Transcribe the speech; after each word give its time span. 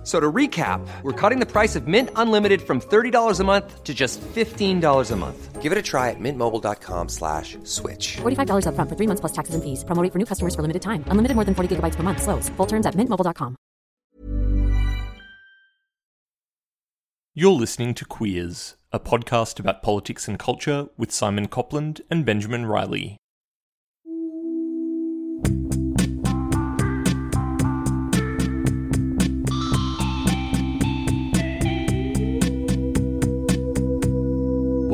F- 0.00 0.06
So 0.06 0.18
to 0.18 0.32
recap, 0.32 0.80
we're 1.02 1.12
cutting 1.12 1.40
the 1.40 1.46
price 1.46 1.76
of 1.76 1.86
Mint 1.86 2.08
Unlimited 2.16 2.62
from 2.62 2.80
$30 2.80 3.38
a 3.38 3.44
month 3.44 3.84
to 3.84 3.92
just 3.92 4.18
$15 4.34 5.10
a 5.10 5.16
month. 5.16 5.60
Give 5.60 5.72
it 5.72 5.76
a 5.76 5.82
try 5.82 6.08
at 6.08 6.16
mintmobile.com 6.18 7.08
slash 7.10 7.58
switch. 7.64 8.16
$45 8.22 8.64
upfront 8.64 8.88
for 8.88 8.96
three 8.96 9.06
months 9.06 9.20
plus 9.20 9.32
taxes 9.32 9.54
and 9.54 9.62
fees. 9.62 9.84
Promo 9.84 10.02
rate 10.02 10.10
for 10.10 10.18
new 10.18 10.24
customers 10.24 10.54
for 10.54 10.62
limited 10.62 10.80
time. 10.80 11.04
Unlimited 11.08 11.34
more 11.36 11.44
than 11.44 11.54
40 11.54 11.76
gigabytes 11.76 11.96
per 11.96 12.02
month. 12.02 12.22
Slows. 12.22 12.48
Full 12.56 12.66
terms 12.66 12.86
at 12.86 12.94
mintmobile.com. 12.94 13.56
You're 17.34 17.52
listening 17.52 17.92
to 17.94 18.04
Queers, 18.06 18.76
a 18.92 18.98
podcast 18.98 19.60
about 19.60 19.82
politics 19.82 20.26
and 20.28 20.38
culture 20.38 20.88
with 20.96 21.12
Simon 21.12 21.46
Copland 21.46 22.00
and 22.10 22.24
Benjamin 22.24 22.64
Riley. 22.66 23.19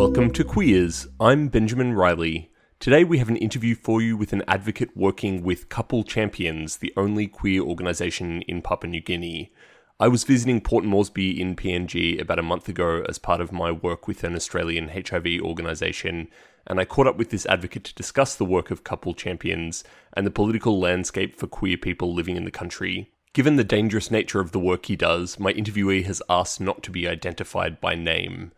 Welcome 0.07 0.31
to 0.35 0.45
Queers. 0.45 1.09
I'm 1.19 1.49
Benjamin 1.49 1.93
Riley. 1.93 2.53
Today 2.79 3.03
we 3.03 3.19
have 3.19 3.29
an 3.29 3.37
interview 3.37 3.75
for 3.75 4.01
you 4.01 4.17
with 4.17 4.33
an 4.33 4.45
advocate 4.47 4.97
working 4.97 5.43
with 5.43 5.69
Kapul 5.69 6.07
Champions, 6.07 6.77
the 6.77 6.93
only 6.97 7.27
queer 7.27 7.61
organisation 7.61 8.43
in 8.43 8.63
Papua 8.63 8.89
New 8.89 9.01
Guinea. 9.01 9.53
I 9.99 10.07
was 10.07 10.23
visiting 10.23 10.61
Port 10.61 10.85
Moresby 10.85 11.41
in 11.41 11.57
PNG 11.57 12.21
about 12.21 12.39
a 12.39 12.45
month 12.45 12.69
ago 12.69 13.05
as 13.09 13.19
part 13.19 13.41
of 13.41 13.51
my 13.51 13.73
work 13.73 14.07
with 14.07 14.23
an 14.23 14.37
Australian 14.37 14.91
HIV 14.91 15.41
organisation, 15.43 16.29
and 16.69 16.79
I 16.79 16.85
caught 16.85 17.09
up 17.09 17.17
with 17.19 17.31
this 17.31 17.45
advocate 17.47 17.83
to 17.85 17.95
discuss 17.95 18.37
the 18.37 18.45
work 18.45 18.71
of 18.71 18.85
Kapul 18.85 19.17
Champions 19.17 19.83
and 20.13 20.25
the 20.25 20.31
political 20.31 20.79
landscape 20.79 21.35
for 21.35 21.49
queer 21.49 21.77
people 21.77 22.15
living 22.15 22.37
in 22.37 22.45
the 22.45 22.53
country. 22.53 23.11
Given 23.33 23.57
the 23.57 23.65
dangerous 23.65 24.13
nature 24.13 24.39
of 24.39 24.53
the 24.53 24.61
work 24.61 24.87
he 24.87 24.95
does, 24.95 25.41
my 25.41 25.53
interviewee 25.53 26.05
has 26.05 26.23
asked 26.31 26.61
not 26.61 26.85
to 26.85 26.93
be 26.93 27.09
identified 27.09 27.81
by 27.81 27.97
name. 27.97 28.53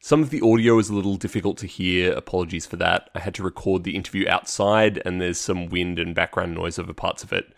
Some 0.00 0.22
of 0.22 0.30
the 0.30 0.40
audio 0.40 0.78
is 0.78 0.88
a 0.88 0.94
little 0.94 1.16
difficult 1.16 1.56
to 1.58 1.66
hear, 1.66 2.12
apologies 2.12 2.66
for 2.66 2.76
that. 2.76 3.10
I 3.14 3.20
had 3.20 3.34
to 3.34 3.42
record 3.42 3.82
the 3.82 3.96
interview 3.96 4.28
outside, 4.28 5.02
and 5.04 5.20
there's 5.20 5.38
some 5.38 5.68
wind 5.68 5.98
and 5.98 6.14
background 6.14 6.54
noise 6.54 6.78
over 6.78 6.92
parts 6.92 7.24
of 7.24 7.32
it. 7.32 7.52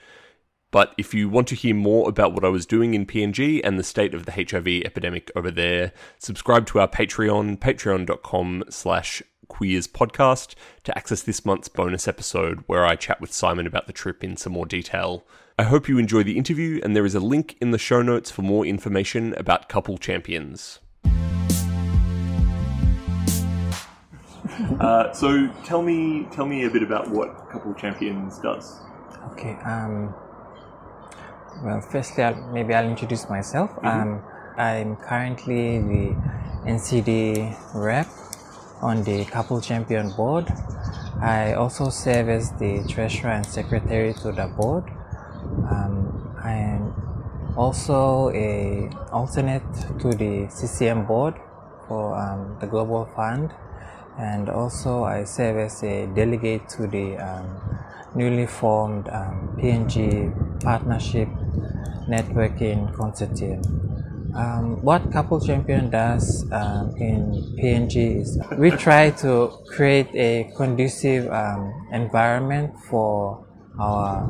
But 0.70 0.94
if 0.98 1.14
you 1.14 1.28
want 1.28 1.48
to 1.48 1.54
hear 1.54 1.74
more 1.74 2.08
about 2.08 2.34
what 2.34 2.44
I 2.44 2.48
was 2.48 2.66
doing 2.66 2.94
in 2.94 3.06
PNG 3.06 3.60
and 3.64 3.78
the 3.78 3.84
state 3.84 4.14
of 4.14 4.26
the 4.26 4.32
HIV 4.32 4.84
epidemic 4.84 5.30
over 5.34 5.50
there, 5.50 5.92
subscribe 6.18 6.66
to 6.66 6.80
our 6.80 6.88
Patreon, 6.88 7.58
patreon.com 7.58 8.64
slash 8.68 9.22
queers 9.48 9.88
podcast 9.88 10.54
to 10.84 10.96
access 10.96 11.22
this 11.22 11.44
month's 11.44 11.68
bonus 11.68 12.06
episode 12.06 12.62
where 12.66 12.84
I 12.84 12.96
chat 12.96 13.20
with 13.20 13.32
Simon 13.32 13.66
about 13.66 13.86
the 13.86 13.94
trip 13.94 14.22
in 14.22 14.36
some 14.36 14.52
more 14.52 14.66
detail. 14.66 15.26
I 15.58 15.64
hope 15.64 15.88
you 15.88 15.98
enjoy 15.98 16.22
the 16.22 16.36
interview, 16.36 16.80
and 16.84 16.94
there 16.94 17.06
is 17.06 17.14
a 17.14 17.20
link 17.20 17.56
in 17.60 17.70
the 17.70 17.78
show 17.78 18.02
notes 18.02 18.30
for 18.30 18.42
more 18.42 18.64
information 18.66 19.34
about 19.34 19.68
Kapul 19.68 19.98
Champions. 19.98 20.80
Uh, 24.80 25.12
so 25.12 25.48
tell 25.64 25.82
me, 25.82 26.26
tell 26.32 26.46
me 26.46 26.64
a 26.64 26.70
bit 26.70 26.82
about 26.82 27.08
what 27.10 27.48
Kapul 27.50 27.76
Champions 27.76 28.38
does. 28.38 28.80
Okay. 29.32 29.56
Um, 29.64 30.14
well, 31.62 31.80
firstly, 31.80 32.24
I'll, 32.24 32.34
maybe 32.52 32.74
I'll 32.74 32.88
introduce 32.88 33.28
myself. 33.28 33.70
Um, 33.84 34.22
I'm 34.56 34.96
currently 34.96 35.78
the 35.78 36.16
NCD 36.66 37.56
rep 37.74 38.08
on 38.80 39.02
the 39.04 39.24
Kapul 39.26 39.62
Champion 39.62 40.10
board. 40.10 40.46
I 41.20 41.54
also 41.54 41.90
serve 41.90 42.28
as 42.28 42.52
the 42.52 42.84
treasurer 42.88 43.30
and 43.30 43.46
secretary 43.46 44.14
to 44.14 44.32
the 44.32 44.46
board. 44.46 44.84
Um, 45.70 46.36
I 46.42 46.52
am 46.52 47.54
also 47.56 48.30
a 48.30 48.90
alternate 49.12 49.62
to 50.00 50.12
the 50.12 50.48
CCM 50.48 51.06
board 51.06 51.34
for 51.88 52.16
um, 52.16 52.56
the 52.60 52.66
Global 52.66 53.08
Fund, 53.16 53.52
and 54.18 54.48
also 54.48 55.04
I 55.04 55.24
serve 55.24 55.56
as 55.58 55.82
a 55.82 56.06
delegate 56.06 56.68
to 56.70 56.86
the 56.86 57.16
um, 57.16 57.78
newly 58.14 58.46
formed 58.46 59.08
um, 59.08 59.56
PNG 59.58 60.62
Partnership 60.62 61.28
Networking 62.10 62.92
Consortium. 62.94 63.62
Um, 64.34 64.82
what 64.82 65.02
Kapul 65.10 65.44
Champion 65.44 65.90
does 65.90 66.44
um, 66.52 66.94
in 66.98 67.32
PNG 67.58 68.20
is 68.20 68.38
we 68.58 68.70
try 68.70 69.10
to 69.22 69.52
create 69.68 70.08
a 70.14 70.50
conducive 70.56 71.30
um, 71.32 71.72
environment 71.92 72.74
for 72.90 73.46
our 73.78 74.28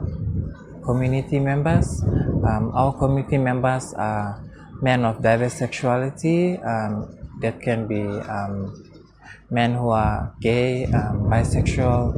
community 0.85 1.41
members. 1.41 2.03
Um, 2.05 2.73
our 2.75 2.93
community 2.97 3.39
members 3.39 3.93
are 3.95 4.45
men 4.81 5.05
of 5.05 5.23
diverse 5.23 5.55
sexuality 5.55 6.57
that 7.41 7.61
can 7.61 7.87
be 7.87 8.03
men 9.51 9.75
who 9.75 9.89
are 9.89 10.35
gay, 10.41 10.85
um, 10.87 11.23
bisexual, 11.31 12.13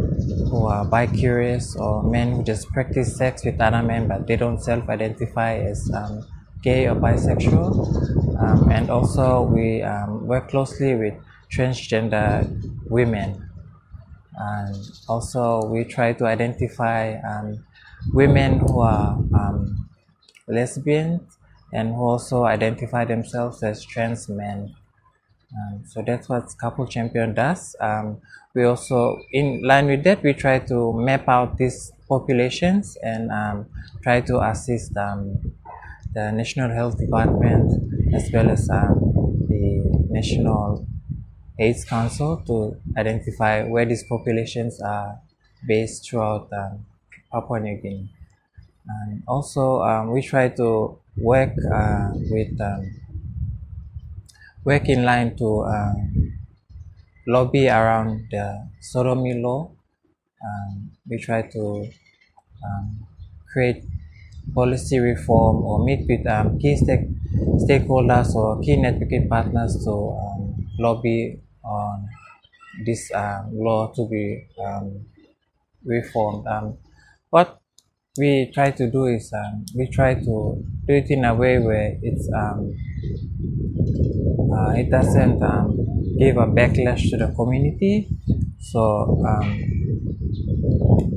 who 0.51 0.67
are 0.67 0.85
bi-curious, 0.85 1.77
or 1.77 2.03
men 2.03 2.33
who 2.33 2.43
just 2.43 2.69
practice 2.69 3.17
sex 3.17 3.45
with 3.45 3.61
other 3.61 3.83
men 3.83 4.09
but 4.09 4.27
they 4.27 4.37
don't 4.37 4.61
self-identify 4.63 5.55
as 5.57 5.91
um, 5.95 6.27
gay 6.63 6.89
or 6.89 6.95
bisexual. 6.95 8.41
Um, 8.41 8.71
and 8.71 8.91
also 8.91 9.43
we 9.43 9.83
um, 9.83 10.27
work 10.27 10.51
closely 10.51 10.95
with 10.95 11.15
transgender 11.51 12.47
women. 12.89 13.49
And 14.37 14.77
also 15.09 15.65
we 15.67 15.85
try 15.85 16.13
to 16.15 16.27
identify 16.27 17.15
um, 17.21 17.65
women 18.13 18.61
who 18.61 18.81
are 18.81 19.19
um, 19.35 19.89
lesbians 20.49 21.39
and 21.73 21.95
who 21.95 22.03
also 22.03 22.45
identify 22.45 23.05
themselves 23.05 23.63
as 23.63 23.85
trans 23.85 24.29
men. 24.29 24.75
Um, 25.57 25.83
so 25.85 26.03
that's 26.07 26.29
what 26.29 26.45
Kapul 26.63 26.89
Champion 26.89 27.35
does. 27.35 27.75
Um, 27.81 28.19
we 28.55 28.65
also, 28.65 29.21
in 29.33 29.63
line 29.63 29.87
with 29.87 30.05
that, 30.05 30.23
we 30.23 30.33
try 30.33 30.59
to 30.59 30.93
map 30.93 31.29
out 31.29 31.57
these 31.59 31.93
populations 32.09 32.97
and 33.03 33.31
um, 33.31 33.67
try 34.03 34.21
to 34.21 34.41
assist 34.43 34.97
um, 34.97 35.39
the 36.13 36.33
National 36.33 36.71
Health 36.71 36.99
Department 36.99 37.71
as 38.15 38.31
well 38.33 38.51
as 38.51 38.69
um, 38.71 38.99
the 39.49 40.07
National 40.11 40.87
AIDS 41.59 41.85
Council 41.85 42.43
to 42.47 42.77
identify 42.97 43.63
where 43.63 43.85
these 43.85 44.05
populations 44.09 44.81
are 44.81 45.21
based 45.67 46.09
throughout 46.09 46.49
um, 46.53 46.87
Papua 47.31 47.61
New 47.61 47.77
Guinea. 47.77 48.11
And 48.89 49.23
also, 49.29 49.83
um, 49.83 50.11
we 50.11 50.23
try 50.23 50.49
to 50.49 50.99
work 51.17 51.53
uh, 51.73 52.11
with 52.15 52.61
work 54.65 54.89
in 54.89 55.05
line 55.05 55.37
to 55.37 55.65
um, 55.65 56.39
lobby 57.27 57.69
around 57.69 58.29
the 58.31 58.69
sodomy 58.81 59.35
law. 59.35 59.71
Um, 60.45 60.91
we 61.09 61.19
try 61.19 61.43
to 61.43 61.63
um, 62.65 63.07
create 63.53 63.85
policy 64.55 64.99
reform 64.99 65.63
or 65.65 65.85
meet 65.85 66.07
with 66.09 66.27
um, 66.27 66.59
key 66.59 66.77
stake, 66.77 67.07
stakeholders 67.67 68.35
or 68.35 68.61
key 68.61 68.77
networking 68.77 69.29
partners 69.29 69.83
to 69.85 69.93
um, 69.93 70.67
lobby 70.79 71.41
on 71.65 72.09
this 72.87 73.11
um, 73.15 73.51
law 73.53 73.93
to 73.95 74.09
be 74.09 74.47
um, 74.65 75.05
reformed. 75.85 76.47
What 77.31 77.61
we 78.19 78.51
try 78.53 78.71
to 78.73 78.91
do 78.91 79.07
is 79.07 79.33
um, 79.33 79.65
we 79.77 79.89
try 79.89 80.15
to 80.15 80.65
do 80.87 80.93
it 80.95 81.07
in 81.11 81.25
a 81.25 81.35
way 81.35 81.59
where 81.59 81.97
it's 82.03 82.29
um, 82.35 82.75
uh, 84.53 84.73
it 84.73 84.91
doesn't 84.91 85.41
um, 85.43 85.77
give 86.19 86.37
a 86.37 86.47
backlash 86.47 87.09
to 87.11 87.17
the 87.17 87.33
community. 87.37 88.09
So 88.59 89.23
um, 89.25 89.63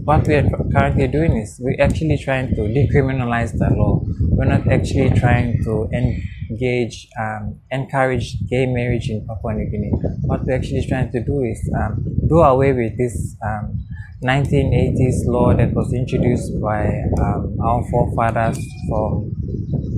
what 0.06 0.28
we 0.28 0.36
are 0.36 0.48
currently 0.72 1.08
doing 1.08 1.38
is 1.38 1.60
we're 1.60 1.82
actually 1.82 2.20
trying 2.24 2.50
to 2.50 2.62
decriminalize 2.62 3.58
the 3.58 3.74
law. 3.76 4.04
We're 4.22 4.46
not 4.46 4.72
actually 4.72 5.10
trying 5.20 5.64
to 5.64 5.90
engage, 5.92 7.08
um, 7.20 7.60
encourage 7.72 8.38
gay 8.48 8.68
marriage 8.68 9.10
in 9.10 9.26
Papua 9.26 9.54
New 9.56 9.70
Guinea. 9.72 9.92
What 10.22 10.46
we're 10.46 10.56
actually 10.56 10.86
trying 10.88 11.12
to 11.12 11.24
do 11.24 11.42
is 11.42 11.60
um, 11.76 12.06
do 12.30 12.40
away 12.42 12.72
with 12.74 12.98
this 13.00 13.36
um, 13.44 13.80
1980s 14.24 15.26
law 15.26 15.54
that 15.54 15.74
was 15.74 15.94
introduced 15.94 16.60
by 16.62 16.88
um, 17.22 17.58
our 17.62 17.84
forefathers 17.90 18.58
from 18.90 19.32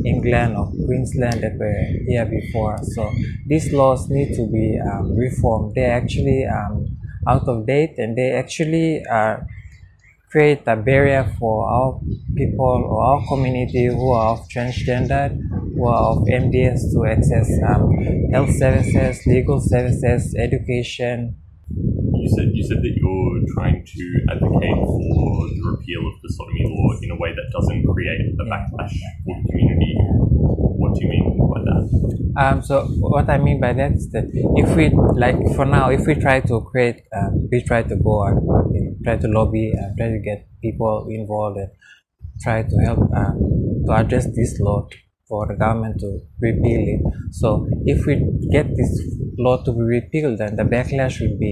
England 0.06 0.58
or 0.58 0.72
Queensland 0.86 1.42
that 1.42 1.58
were 1.58 1.86
here 2.08 2.26
before. 2.26 2.78
So 2.96 3.12
these 3.48 3.72
laws 3.74 4.10
need 4.10 4.36
to 4.36 4.48
be 4.52 4.80
um, 4.80 5.16
reformed. 5.16 5.74
They're 5.76 5.96
actually 5.96 6.46
um, 6.46 6.98
out 7.28 7.48
of 7.48 7.66
date 7.66 7.98
and 7.98 8.18
they 8.18 8.32
actually 8.32 9.04
are 9.10 9.48
create 10.36 10.64
a 10.68 10.76
barrier 10.76 11.24
for 11.40 11.66
our 11.66 12.00
people 12.36 12.84
or 12.90 13.02
our 13.02 13.28
community 13.30 13.86
who 13.86 14.12
are 14.12 14.34
of 14.34 14.50
transgender, 14.50 15.32
who 15.74 15.88
are 15.88 16.12
of 16.12 16.28
MDS 16.28 16.92
to 16.92 17.06
access 17.06 17.50
um, 17.66 17.90
health 18.34 18.52
services, 18.58 19.26
legal 19.26 19.62
services, 19.62 20.36
education. 20.36 21.38
You 22.26 22.32
said 22.34 22.50
you 22.58 22.64
said 22.66 22.82
that 22.82 22.96
you're 22.98 23.38
trying 23.54 23.86
to 23.86 24.04
advocate 24.34 24.82
for 24.82 25.46
the 25.46 25.62
repeal 25.78 26.02
of 26.10 26.16
the 26.24 26.30
sodomy 26.34 26.66
law 26.66 26.98
in 27.04 27.12
a 27.12 27.18
way 27.22 27.30
that 27.38 27.48
doesn't 27.54 27.86
create 27.86 28.34
a 28.42 28.46
backlash 28.50 28.98
for 29.22 29.36
the 29.38 29.52
community. 29.52 29.94
What 30.82 30.96
do 30.96 31.06
you 31.06 31.10
mean 31.14 31.38
by 31.54 31.62
that? 31.70 31.86
Um, 32.42 32.64
so 32.64 32.86
what 32.98 33.30
I 33.30 33.38
mean 33.38 33.62
by 33.62 33.74
that 33.74 33.92
is 33.92 34.10
that 34.10 34.26
if 34.56 34.76
we 34.76 34.90
like 34.90 35.38
for 35.56 35.66
now, 35.66 35.92
if 35.92 36.08
we 36.08 36.16
try 36.16 36.40
to 36.40 36.62
create, 36.62 37.04
um, 37.16 37.48
we 37.52 37.62
try 37.62 37.84
to 37.84 37.96
go 37.96 38.24
and 38.24 38.42
you 38.74 38.82
know, 38.82 38.96
try 39.04 39.18
to 39.18 39.28
lobby 39.28 39.74
and 39.78 39.96
try 39.96 40.10
to 40.10 40.18
get 40.18 40.48
people 40.64 41.06
involved 41.12 41.60
and 41.60 41.70
try 42.42 42.64
to 42.64 42.76
help 42.86 43.02
um, 43.16 43.38
to 43.86 43.92
address 43.94 44.26
this 44.36 44.60
law 44.60 44.88
for 45.28 45.48
the 45.48 45.56
government 45.56 46.00
to 46.00 46.20
repeal 46.40 46.82
it. 46.94 47.02
So 47.32 47.68
if 47.86 48.06
we 48.06 48.16
get 48.52 48.68
this 48.76 48.92
law 49.38 49.64
to 49.64 49.72
be 49.72 49.82
repealed, 49.82 50.38
then 50.40 50.56
the 50.56 50.64
backlash 50.64 51.20
will 51.20 51.38
be 51.38 51.52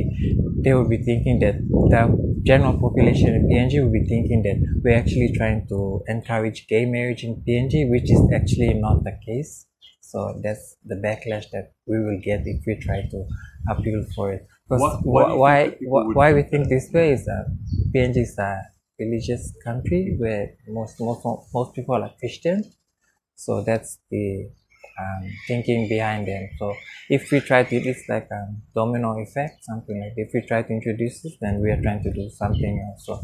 they 0.63 0.73
will 0.73 0.87
be 0.87 0.97
thinking 0.97 1.39
that 1.39 1.55
the 1.93 2.01
general 2.43 2.77
population 2.79 3.29
in 3.35 3.49
PNG 3.49 3.83
will 3.83 3.91
be 3.91 4.05
thinking 4.07 4.43
that 4.43 4.57
we're 4.83 4.97
actually 4.97 5.33
trying 5.35 5.67
to 5.67 6.01
encourage 6.07 6.67
gay 6.67 6.85
marriage 6.85 7.23
in 7.23 7.43
PNG, 7.47 7.89
which 7.89 8.09
is 8.11 8.21
actually 8.33 8.73
not 8.73 9.03
the 9.03 9.17
case. 9.25 9.65
So 10.01 10.39
that's 10.43 10.75
the 10.85 10.95
backlash 10.95 11.49
that 11.51 11.73
we 11.87 11.97
will 11.99 12.19
get 12.23 12.41
if 12.45 12.63
we 12.67 12.75
try 12.79 13.01
to 13.09 13.25
appeal 13.69 14.05
for 14.15 14.33
it. 14.33 14.47
Because 14.69 14.81
What- 14.81 15.05
what 15.05 15.37
why 15.37 15.57
think 15.63 15.71
that 15.71 15.79
people 15.79 16.05
why, 16.05 16.13
why 16.19 16.33
we 16.33 16.43
think 16.43 16.69
this 16.69 16.91
way 16.93 17.11
is 17.13 17.25
that 17.25 17.45
PNG 17.93 18.21
is 18.21 18.37
a 18.37 18.61
religious 18.99 19.53
country 19.63 20.15
where 20.19 20.51
most 20.67 20.99
most 20.99 21.25
most 21.53 21.73
people 21.73 21.95
are 21.95 22.13
Christian. 22.19 22.63
So 23.35 23.63
that's 23.65 23.99
the 24.09 24.49
um, 24.99 25.29
thinking 25.47 25.89
behind 25.89 26.27
them. 26.27 26.49
So 26.59 26.73
if 27.09 27.31
we 27.31 27.39
try 27.39 27.63
to, 27.63 27.75
it's 27.75 28.07
like 28.07 28.27
a 28.31 28.47
domino 28.75 29.19
effect, 29.21 29.63
something 29.63 29.99
like 29.99 30.13
if 30.17 30.29
we 30.33 30.45
try 30.47 30.61
to 30.61 30.69
introduce 30.69 31.21
this, 31.21 31.33
then 31.41 31.61
we 31.61 31.71
are 31.71 31.81
trying 31.81 32.03
to 32.03 32.13
do 32.13 32.29
something 32.29 32.87
else. 32.87 33.05
So, 33.05 33.21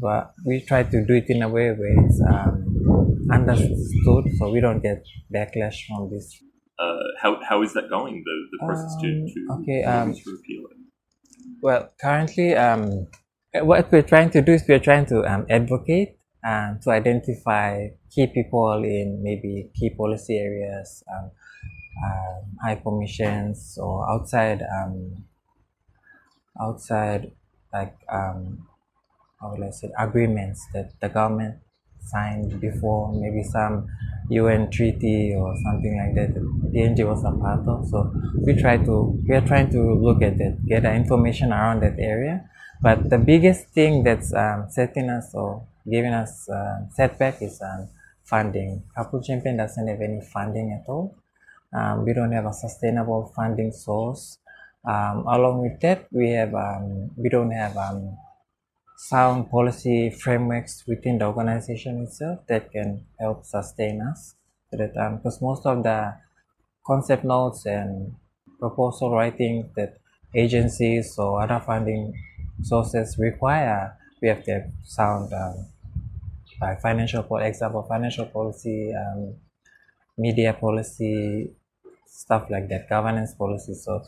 but 0.00 0.34
we 0.46 0.60
try 0.60 0.82
to 0.82 1.06
do 1.06 1.14
it 1.14 1.24
in 1.28 1.42
a 1.42 1.48
way 1.48 1.70
where 1.70 2.04
it's 2.04 2.20
um, 2.30 3.26
understood, 3.32 4.24
so 4.38 4.50
we 4.50 4.60
don't 4.60 4.82
get 4.82 5.04
backlash 5.34 5.86
from 5.86 6.10
this. 6.10 6.42
Uh, 6.78 6.98
how, 7.20 7.40
how 7.48 7.62
is 7.62 7.72
that 7.74 7.88
going? 7.90 8.22
The, 8.24 8.36
the 8.52 8.66
process 8.66 8.94
to, 9.00 9.08
Um, 9.08 9.26
to, 9.26 9.62
okay, 9.62 9.82
to 9.82 9.90
um, 9.90 10.08
repeal 10.10 10.64
it. 10.70 10.76
Well, 11.60 11.90
currently, 12.00 12.54
um, 12.54 13.08
what 13.54 13.90
we're 13.90 14.02
trying 14.02 14.30
to 14.30 14.42
do 14.42 14.52
is 14.52 14.62
we're 14.68 14.78
trying 14.78 15.06
to 15.06 15.24
um, 15.24 15.46
advocate 15.50 16.17
and 16.48 16.80
to 16.82 16.90
identify 16.90 17.88
key 18.12 18.26
people 18.26 18.82
in 18.84 19.22
maybe 19.22 19.70
key 19.76 19.90
policy 19.90 20.36
areas, 20.38 21.04
um, 21.12 21.30
um, 22.06 22.42
high 22.62 22.76
commissions, 22.76 23.78
or 23.80 24.08
outside 24.10 24.60
um, 24.76 25.24
outside 26.60 27.30
like 27.72 27.94
um, 28.08 28.66
how 29.40 29.54
will 29.54 29.64
I 29.64 29.70
say 29.70 29.90
agreements 29.98 30.66
that 30.72 30.88
the 31.00 31.08
government 31.08 31.56
signed 32.00 32.60
before, 32.60 33.12
maybe 33.12 33.42
some 33.42 33.86
UN 34.30 34.70
treaty 34.70 35.34
or 35.36 35.54
something 35.64 35.94
like 36.00 36.14
that. 36.14 36.34
that 36.34 36.44
PNG 36.72 37.06
was 37.06 37.22
a 37.24 37.32
part 37.32 37.66
of. 37.68 37.86
So 37.88 38.12
we 38.46 38.54
try 38.54 38.78
to 38.78 38.94
we 39.28 39.34
are 39.34 39.46
trying 39.46 39.70
to 39.70 39.82
look 39.94 40.22
at 40.22 40.38
that, 40.38 40.64
get 40.66 40.84
information 40.84 41.52
around 41.52 41.80
that 41.82 41.98
area. 41.98 42.48
But 42.80 43.10
the 43.10 43.18
biggest 43.18 43.68
thing 43.74 44.04
that's 44.04 44.32
um, 44.32 44.66
setting 44.70 45.10
us 45.10 45.34
or 45.34 45.66
giving 45.90 46.12
us 46.12 46.48
uh, 46.48 46.88
setback 46.94 47.42
is 47.42 47.60
um, 47.62 47.88
funding. 48.24 48.82
Kapul 48.96 49.24
Champion 49.24 49.56
doesn't 49.56 49.88
have 49.88 50.00
any 50.00 50.20
funding 50.20 50.72
at 50.72 50.88
all. 50.88 51.16
Um, 51.72 52.04
we 52.04 52.12
don't 52.14 52.32
have 52.32 52.46
a 52.46 52.52
sustainable 52.52 53.32
funding 53.34 53.72
source. 53.72 54.38
Um, 54.86 55.26
along 55.26 55.62
with 55.62 55.80
that, 55.80 56.06
we 56.10 56.30
have 56.30 56.54
um, 56.54 57.10
we 57.16 57.28
don't 57.28 57.50
have 57.50 57.76
um, 57.76 58.16
sound 58.96 59.50
policy 59.50 60.10
frameworks 60.10 60.84
within 60.86 61.18
the 61.18 61.26
organization 61.26 62.02
itself 62.02 62.40
that 62.48 62.70
can 62.72 63.04
help 63.18 63.44
sustain 63.44 64.00
us. 64.00 64.34
So 64.70 64.76
that 64.78 64.94
because 65.16 65.40
most 65.40 65.66
of 65.66 65.82
the 65.82 66.14
concept 66.86 67.24
notes 67.24 67.66
and 67.66 68.14
proposal 68.58 69.12
writing 69.12 69.70
that 69.76 69.98
agencies 70.34 71.18
or 71.18 71.42
other 71.42 71.62
funding 71.64 72.14
sources 72.62 73.16
require, 73.18 73.96
we 74.20 74.28
have 74.28 74.42
to 74.44 74.52
have 74.52 74.70
sound 74.84 75.32
um, 75.32 75.66
by 76.60 76.76
financial, 76.76 77.22
for 77.22 77.42
example, 77.42 77.84
financial 77.88 78.26
policy, 78.26 78.92
um, 78.94 79.34
media 80.16 80.52
policy, 80.52 81.50
stuff 82.06 82.46
like 82.50 82.68
that, 82.68 82.88
governance 82.88 83.34
policy. 83.34 83.74
So 83.74 84.02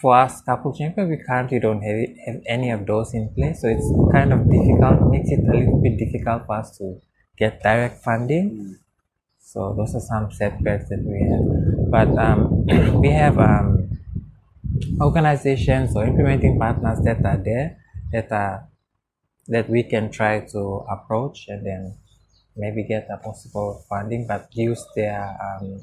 for 0.00 0.16
us, 0.16 0.42
Kapul 0.42 0.76
Champion, 0.76 1.08
we 1.08 1.16
currently 1.16 1.58
don't 1.58 1.82
have, 1.82 1.98
have 2.26 2.42
any 2.46 2.70
of 2.70 2.86
those 2.86 3.14
in 3.14 3.32
place. 3.34 3.62
So 3.62 3.68
it's 3.68 3.90
kind 4.12 4.32
of 4.32 4.48
difficult, 4.50 5.10
makes 5.10 5.30
it 5.30 5.40
a 5.48 5.56
little 5.56 5.80
bit 5.82 5.98
difficult 5.98 6.46
for 6.46 6.56
us 6.56 6.76
to 6.78 7.00
get 7.36 7.62
direct 7.62 8.02
funding. 8.02 8.76
So 9.40 9.74
those 9.76 9.94
are 9.94 10.00
some 10.00 10.30
setbacks 10.30 10.88
that 10.90 11.02
we 11.02 11.18
have. 11.30 11.90
But 11.90 12.22
um, 12.22 12.66
we 13.00 13.10
have 13.10 13.38
um, 13.38 13.98
organizations 15.00 15.96
or 15.96 16.04
implementing 16.04 16.58
partners 16.58 16.98
that 17.04 17.24
are 17.24 17.38
there 17.38 17.78
that 18.12 18.30
are 18.30 18.68
that 19.48 19.68
we 19.68 19.82
can 19.82 20.10
try 20.10 20.40
to 20.40 20.84
approach 20.90 21.46
and 21.48 21.64
then 21.66 21.96
maybe 22.56 22.82
get 22.82 23.08
a 23.10 23.16
possible 23.16 23.84
funding, 23.88 24.26
but 24.26 24.48
use 24.52 24.84
their 24.94 25.36
um, 25.42 25.82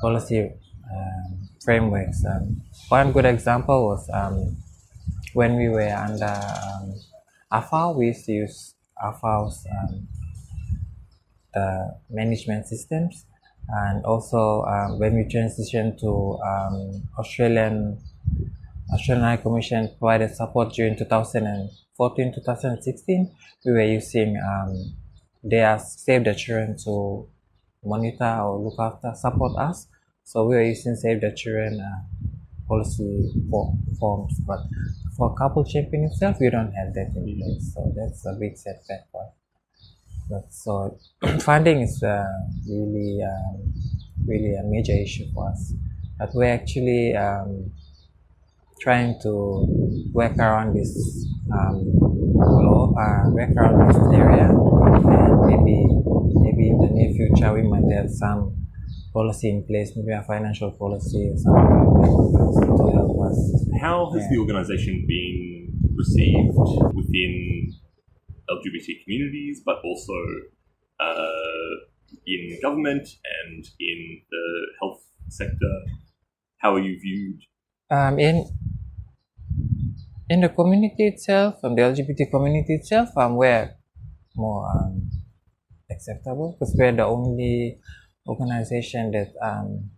policy 0.00 0.50
um, 0.90 1.48
frameworks. 1.64 2.24
Um, 2.24 2.62
one 2.88 3.12
good 3.12 3.26
example 3.26 3.86
was 3.86 4.08
um, 4.12 4.56
when 5.34 5.56
we 5.56 5.68
were 5.68 5.88
under 5.88 6.24
um, 6.24 6.94
AFAO, 7.52 7.96
we 7.96 8.06
used 8.06 8.24
to 8.26 8.32
use 8.32 8.74
AFAO's 9.02 9.66
um, 9.70 10.08
the 11.52 11.98
management 12.08 12.66
systems, 12.66 13.26
and 13.68 14.04
also 14.04 14.62
um, 14.62 14.98
when 14.98 15.14
we 15.14 15.24
transitioned 15.24 15.98
to 16.00 16.38
um, 16.42 17.08
Australian 17.18 17.98
Australian 18.92 19.24
High 19.24 19.36
Commission 19.38 19.88
provided 19.98 20.34
support 20.34 20.74
during 20.74 20.96
2014 20.98 22.34
2016. 22.34 23.34
We 23.64 23.72
were 23.72 23.82
using 23.84 24.36
um, 24.36 24.94
their 25.42 25.78
Save 25.78 26.24
the 26.24 26.34
Children 26.34 26.76
to 26.84 27.26
monitor 27.84 28.40
or 28.42 28.58
look 28.58 28.78
after, 28.78 29.12
support 29.14 29.56
us. 29.58 29.88
So 30.24 30.46
we 30.46 30.56
were 30.56 30.62
using 30.62 30.94
Save 30.94 31.22
the 31.22 31.32
Children 31.32 31.80
uh, 31.80 32.28
policy 32.68 33.32
for, 33.50 33.74
forms, 33.98 34.38
but 34.40 34.60
for 35.16 35.34
Kapul 35.36 35.68
Champion 35.68 36.04
itself, 36.04 36.36
we 36.40 36.50
don't 36.50 36.72
have 36.72 36.92
that 36.94 37.12
in 37.16 37.24
place. 37.24 37.72
So 37.74 37.92
that's 37.96 38.26
a 38.26 38.34
big 38.38 38.56
setback 38.56 39.10
for 39.10 39.24
us. 39.24 39.32
But 40.28 40.52
so 40.52 40.98
funding 41.40 41.80
is 41.80 42.02
uh, 42.02 42.24
really, 42.68 43.20
um, 43.22 43.72
really 44.26 44.54
a 44.54 44.62
major 44.64 44.92
issue 44.92 45.26
for 45.32 45.50
us. 45.50 45.72
But 46.18 46.30
we're 46.34 46.52
actually 46.52 47.16
um, 47.16 47.72
trying 48.82 49.14
to 49.22 49.32
work 50.12 50.36
around 50.38 50.74
this 50.74 50.92
um, 51.54 51.76
law, 52.34 52.92
uh, 52.98 53.30
work 53.30 53.50
around 53.56 53.86
this 53.88 53.96
area, 54.12 54.48
and 54.50 55.34
maybe 55.46 55.76
maybe 56.44 56.68
in 56.70 56.78
the 56.82 56.88
near 56.90 57.10
future 57.14 57.52
we 57.54 57.62
might 57.62 57.86
have 57.94 58.10
some 58.10 58.56
policy 59.12 59.50
in 59.50 59.62
place, 59.64 59.92
maybe 59.96 60.12
a 60.12 60.22
financial 60.22 60.70
policy 60.72 61.30
or 61.30 61.36
something 61.36 61.62
like 61.62 62.32
that 62.34 62.76
to 62.78 62.90
help 62.98 63.16
us. 63.28 63.38
How 63.80 64.10
has 64.12 64.22
Yeah. 64.22 64.30
the 64.32 64.38
organisation 64.38 65.04
been 65.06 65.38
received 65.96 66.54
within 66.98 67.32
LGBT 68.50 68.88
communities, 69.04 69.62
but 69.64 69.76
also 69.84 70.14
uh, 70.98 71.72
in 72.26 72.58
government 72.62 73.06
and 73.44 73.64
in 73.78 73.98
the 74.30 74.44
health 74.80 75.02
sector? 75.28 75.74
How 76.58 76.74
are 76.74 76.80
you 76.80 76.98
viewed? 76.98 77.40
Um, 77.92 78.18
in 78.18 78.48
in 80.30 80.40
the 80.40 80.48
community 80.48 81.08
itself, 81.08 81.60
from 81.60 81.76
the 81.76 81.82
LGBT 81.82 82.30
community 82.30 82.80
itself, 82.80 83.10
um, 83.18 83.36
we're 83.36 83.68
more 84.34 84.64
um, 84.64 85.10
acceptable 85.90 86.56
because 86.56 86.74
we're 86.78 86.96
the 86.96 87.04
only 87.04 87.78
organization 88.26 89.10
that 89.10 89.28
um, 89.44 89.90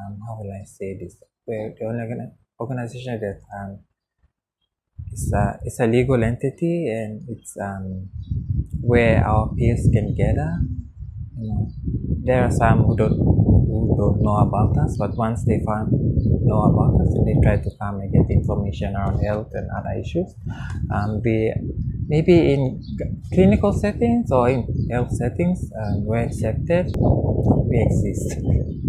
um 0.00 0.18
how 0.26 0.40
will 0.40 0.48
I 0.48 0.64
say 0.64 0.96
this? 0.96 1.20
We're 1.46 1.74
the 1.78 1.84
only 1.84 2.32
organization 2.58 3.20
that 3.20 3.40
um 3.52 3.80
it's 5.12 5.30
a 5.34 5.60
it's 5.62 5.78
a 5.80 5.86
legal 5.86 6.24
entity 6.24 6.88
and 6.88 7.20
it's 7.28 7.54
um 7.60 8.08
where 8.80 9.22
our 9.26 9.52
peers 9.54 9.86
can 9.92 10.14
gather. 10.14 10.56
You 11.36 11.52
know, 11.52 11.68
there 12.24 12.44
are 12.44 12.50
some 12.50 12.84
who 12.84 12.96
don't 12.96 13.18
who 13.72 13.96
don't 13.96 14.20
know 14.20 14.36
about 14.46 14.76
us, 14.84 14.96
but 14.98 15.16
once 15.16 15.44
they 15.48 15.58
find 15.64 15.88
know 16.44 16.62
about 16.68 17.00
us, 17.00 17.08
they 17.24 17.34
try 17.42 17.56
to 17.56 17.70
come 17.80 18.00
and 18.00 18.12
get 18.12 18.28
information 18.30 18.94
around 18.94 19.20
health 19.24 19.48
and 19.54 19.66
other 19.76 19.94
issues. 19.98 20.28
Um, 20.94 21.20
we 21.24 21.52
maybe 22.06 22.52
in 22.52 22.82
clinical 23.32 23.72
settings 23.72 24.30
or 24.30 24.48
in 24.50 24.60
health 24.90 25.10
settings 25.12 25.70
um, 25.80 26.04
we're 26.04 26.18
accepted 26.28 26.84
we 27.70 27.76
exist 27.88 28.36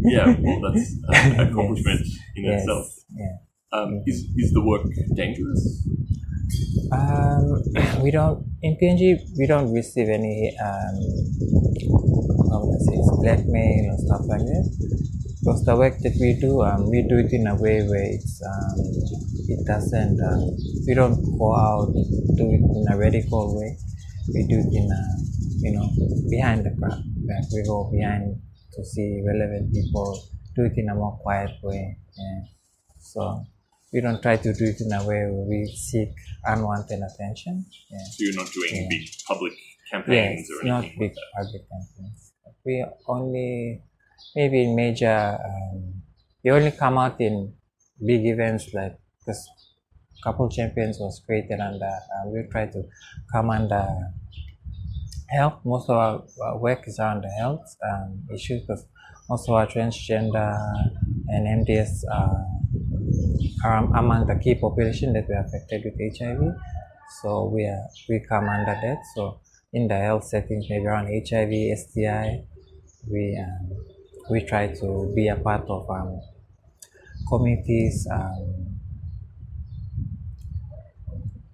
Yeah, 0.04 0.36
well, 0.42 0.60
that's 0.74 0.92
an 1.08 1.40
accomplishment 1.48 2.02
in 2.36 2.44
yes, 2.44 2.62
itself. 2.62 2.88
yeah 3.16 3.36
Um, 3.72 4.02
is 4.06 4.18
is 4.44 4.52
the 4.58 4.64
work 4.66 4.84
dangerous? 5.16 5.62
um, 6.92 7.46
we 8.04 8.10
don't 8.12 8.44
in 8.62 8.76
png 8.82 9.02
we 9.40 9.46
don't 9.48 9.72
receive 9.74 10.10
any 10.10 10.38
um, 10.68 10.96
how 12.54 12.62
would 12.62 12.78
I 12.78 12.82
say 12.86 12.94
it's 13.02 13.12
blackmail 13.18 13.84
or 13.94 13.98
stuff 14.06 14.24
like 14.30 14.46
that 14.46 14.66
because 15.42 15.66
the 15.66 15.76
work 15.76 15.96
that 16.06 16.16
we 16.22 16.38
do 16.40 16.62
um, 16.62 16.90
we 16.90 17.02
do 17.02 17.18
it 17.18 17.34
in 17.34 17.48
a 17.48 17.56
way 17.56 17.82
where 17.90 18.06
it's 18.16 18.42
um, 18.46 18.78
it 19.50 19.66
doesn't 19.66 20.22
um, 20.22 20.54
we 20.88 20.94
don't 20.94 21.18
go 21.42 21.50
out 21.56 21.90
do 22.38 22.46
it 22.54 22.62
in 22.78 22.86
a 22.94 22.96
radical 22.98 23.58
way 23.58 23.76
we 24.34 24.46
do 24.48 24.60
it 24.62 24.72
in 24.72 24.86
a 24.88 25.04
you 25.66 25.72
know 25.76 25.88
behind 26.30 26.64
the 26.66 26.72
crowd 26.80 27.02
like 27.28 27.50
we 27.52 27.64
go 27.66 27.90
behind 27.92 28.40
to 28.74 28.86
see 28.86 29.22
relevant 29.26 29.74
people 29.74 30.08
do 30.56 30.64
it 30.70 30.74
in 30.78 30.88
a 30.90 30.96
more 30.96 31.18
quiet 31.24 31.52
way 31.64 31.98
yeah. 32.18 32.42
so 33.00 33.44
we 33.92 34.00
don't 34.02 34.22
try 34.22 34.38
to 34.38 34.54
do 34.54 34.66
it 34.66 34.80
in 34.82 34.92
a 34.94 35.02
way 35.06 35.22
where 35.30 35.46
we 35.52 35.66
seek 35.76 36.10
unwanted 36.46 37.02
attention 37.10 37.66
yeah. 37.90 37.98
So 38.12 38.18
you're 38.20 38.36
not 38.36 38.52
doing 38.54 38.76
Yeah. 38.76 38.88
big 38.90 39.10
public 39.28 39.54
Yes, 39.54 39.92
campaigns 39.92 40.50
or 40.50 40.64
not 40.68 40.84
anything 40.84 41.00
big 41.00 41.10
like 41.10 41.16
that. 41.16 41.44
public 41.44 41.64
campaigns. 41.70 42.23
We 42.66 42.86
only, 43.08 43.84
maybe 44.36 44.64
in 44.64 44.76
major, 44.76 45.38
um, 45.44 46.02
we 46.44 46.52
only 46.52 46.72
come 46.72 46.98
out 46.98 47.20
in 47.20 47.54
big 48.06 48.26
events 48.26 48.74
like 48.74 48.98
this 49.26 49.48
Kapul 50.26 50.52
Champions 50.52 50.98
was 51.00 51.22
created 51.26 51.60
under, 51.60 51.86
uh, 51.86 52.30
we 52.30 52.48
try 52.50 52.66
to 52.68 52.84
come 53.32 53.50
under 53.50 53.86
health. 55.30 55.60
Most 55.66 55.90
of 55.90 55.98
our, 55.98 56.58
work 56.58 56.88
is 56.88 57.00
around 57.00 57.24
the 57.24 57.30
health 57.30 57.76
um, 57.92 58.24
issues 58.34 58.62
because 58.62 58.86
most 59.30 59.50
of 59.50 59.56
our 59.56 59.68
transgender 59.68 60.58
and 61.28 61.68
MDS 61.68 62.04
uh, 62.10 62.44
are 63.66 63.78
among 63.98 64.28
the 64.28 64.36
key 64.36 64.56
population 64.56 65.14
that 65.14 65.28
were 65.28 65.44
affected 65.46 65.84
with 65.84 66.18
HIV. 66.18 66.40
So 67.22 67.46
we 67.46 67.66
are 67.66 67.88
we 68.10 68.24
come 68.28 68.48
under 68.48 68.78
that. 68.82 69.00
So 69.16 69.42
in 69.74 69.88
the 69.88 69.98
health 69.98 70.26
settings, 70.26 70.68
maybe 70.70 70.86
around 70.86 71.08
HIV, 71.08 71.78
STI, 71.78 72.44
we 73.12 73.38
um, 73.38 73.70
we 74.30 74.42
try 74.46 74.68
to 74.74 75.12
be 75.16 75.28
a 75.28 75.36
part 75.36 75.66
of 75.70 75.90
um, 75.90 76.20
communities, 77.28 78.08
um, 78.12 78.80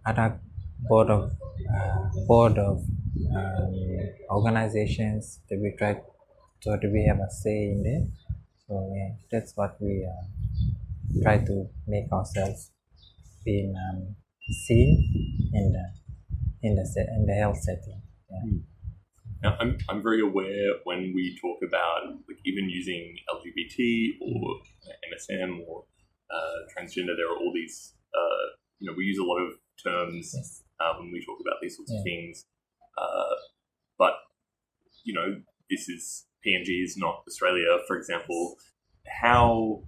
other 0.05 0.39
board 0.89 1.09
of 1.09 1.31
uh, 1.75 2.09
board 2.27 2.57
of 2.57 2.77
um, 3.35 3.73
organizations 4.31 5.39
that 5.49 5.59
we 5.59 5.73
try 5.77 5.93
that 6.65 6.81
we 6.93 7.05
have 7.07 7.19
a 7.19 7.29
say 7.31 7.71
in 7.73 7.83
there. 7.83 8.05
So 8.67 8.73
yeah, 8.95 9.11
that's 9.31 9.55
what 9.55 9.75
we 9.81 10.05
uh, 10.05 10.23
try 11.23 11.37
to 11.45 11.69
make 11.87 12.11
ourselves 12.11 12.71
being 13.45 13.75
um, 13.75 14.15
seen 14.65 15.51
in 15.53 15.73
the 15.73 15.85
in 16.67 16.75
the 16.75 16.85
in 17.17 17.25
the 17.25 17.33
health 17.35 17.57
setting. 17.61 18.01
Yeah. 18.31 18.59
Now, 19.41 19.55
I'm, 19.59 19.77
I'm 19.89 20.03
very 20.03 20.21
aware 20.21 20.73
when 20.83 21.13
we 21.15 21.37
talk 21.41 21.59
about 21.65 22.11
like 22.27 22.39
even 22.45 22.69
using 22.69 23.15
LGBT 23.33 24.17
or 24.21 24.59
MSM 25.09 25.59
or 25.67 25.85
uh, 26.29 26.59
transgender, 26.75 27.15
there 27.15 27.27
are 27.31 27.37
all 27.37 27.51
these, 27.53 27.93
uh, 28.13 28.55
you 28.79 28.89
know, 28.89 28.95
we 28.97 29.05
use 29.05 29.17
a 29.17 29.23
lot 29.23 29.39
of 29.39 29.53
terms 29.81 30.33
Yes. 30.35 30.63
uh, 30.79 30.93
when 30.99 31.11
we 31.11 31.23
talk 31.25 31.37
about 31.41 31.57
these 31.61 31.77
sorts 31.77 31.91
of 31.93 32.03
things. 32.03 32.45
Uh, 32.97 33.35
but, 33.97 34.13
you 35.03 35.13
know, 35.13 35.41
this 35.69 35.87
is 35.87 36.25
PNG 36.45 36.83
is 36.83 36.97
not 36.97 37.23
Australia, 37.27 37.77
for 37.87 37.97
example. 37.97 38.55
How 39.21 39.83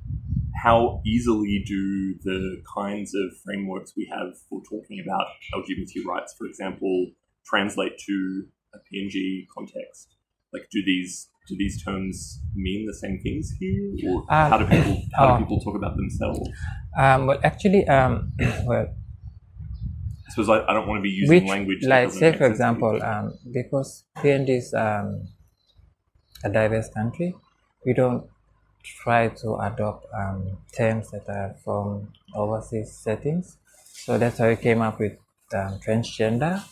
how 0.64 1.02
easily 1.06 1.64
do 1.66 2.16
the 2.24 2.62
kinds 2.76 3.16
of 3.16 3.36
frameworks 3.44 3.94
we 3.98 4.08
have 4.12 4.38
for 4.48 4.62
talking 4.70 5.04
about 5.04 5.26
LGBT 5.56 6.06
rights, 6.06 6.36
for 6.38 6.46
example, 6.46 7.08
translate 7.46 7.98
to 8.06 8.46
a 8.74 8.78
PNG 8.78 9.46
context? 9.56 10.16
Like, 10.54 10.68
do 10.72 10.84
these 10.86 11.30
do 11.48 11.56
these 11.58 11.84
terms 11.84 12.40
mean 12.56 12.86
the 12.86 12.94
same 12.94 13.20
things 13.22 13.52
here, 13.60 13.94
or 14.08 14.20
Um, 14.30 14.50
how 14.52 14.58
do 14.58 14.66
people 14.66 15.02
how 15.16 15.26
oh. 15.26 15.38
do 15.38 15.44
people 15.44 15.60
talk 15.62 15.76
about 15.76 15.96
themselves? 15.96 16.50
Um, 16.98 17.28
well, 17.28 17.40
actually, 17.44 17.88
um, 17.88 18.32
well, 18.66 18.88
I 20.28 20.30
suppose 20.32 20.50
I, 20.50 20.66
I 20.70 20.74
don't 20.74 20.88
want 20.88 21.00
to 21.00 21.04
be 21.04 21.10
using 21.10 21.44
which, 21.44 21.50
language. 21.50 21.84
like, 21.84 22.12
say 22.12 22.34
for 22.34 22.46
example, 22.46 23.02
um, 23.04 23.38
because 23.52 24.04
PNG 24.18 24.50
is 24.50 24.74
um, 24.74 25.28
a 26.44 26.50
diverse 26.50 26.90
country, 26.90 27.36
we 27.86 27.94
don't 27.94 28.26
try 28.84 29.28
to 29.30 29.56
adopt 29.56 30.06
um, 30.14 30.58
terms 30.76 31.12
that 31.12 31.28
are 31.30 31.56
from 31.64 32.08
overseas 32.36 32.92
settings. 32.92 33.58
So 33.94 34.18
that's 34.18 34.38
how 34.38 34.48
we 34.48 34.56
came 34.56 34.82
up 34.82 35.00
with 35.00 35.14
um, 35.54 35.80
transgender 35.86 36.64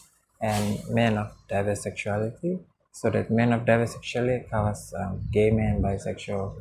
and 0.42 0.80
men 0.90 1.18
of 1.18 1.32
diverse 1.48 1.84
sexuality. 1.84 2.60
So 2.92 3.10
that 3.12 3.30
men 3.32 3.54
of 3.54 3.66
diverse 3.66 3.94
sexuality 3.94 4.46
covers 4.50 4.94
um, 5.00 5.22
gay 5.32 5.52
men, 5.52 5.82
bisexual. 5.82 6.54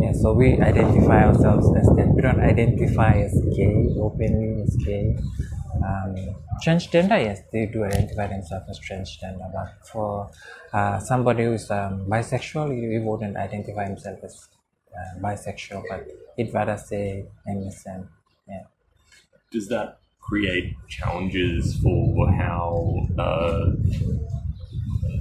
Yeah, 0.00 0.12
so 0.12 0.32
we 0.32 0.60
identify 0.60 1.24
ourselves 1.24 1.66
as 1.76 1.86
that. 1.96 2.12
We 2.14 2.22
don't 2.22 2.40
identify 2.40 3.20
as 3.20 3.34
gay 3.56 3.88
openly 3.98 4.62
as 4.62 4.76
gay. 4.76 5.16
Um, 5.84 6.36
transgender, 6.64 7.22
yes, 7.22 7.40
they 7.52 7.66
do 7.66 7.84
identify 7.84 8.26
themselves 8.28 8.66
as 8.70 8.80
transgender, 8.80 9.52
but 9.52 9.86
for 9.86 10.30
uh, 10.72 10.98
somebody 11.00 11.44
who 11.44 11.52
is 11.52 11.70
um, 11.70 12.06
bisexual, 12.06 12.74
he, 12.74 12.98
wouldn't 12.98 13.36
identify 13.36 13.86
himself 13.86 14.18
as 14.24 14.48
uh, 14.96 15.18
bisexual, 15.20 15.82
but 15.88 16.06
he'd 16.36 16.52
rather 16.52 16.76
say 16.76 17.26
MSM. 17.48 18.08
Yeah. 18.48 18.62
does 19.52 19.68
that 19.68 19.98
create 20.28 20.74
challenges 20.88 21.76
for 21.82 22.30
how, 22.32 23.06
uh, 23.18 23.66